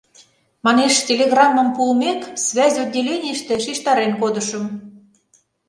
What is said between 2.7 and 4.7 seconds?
отделенийыште шижтарен кодышым.